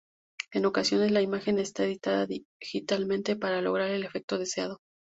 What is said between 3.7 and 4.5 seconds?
el efecto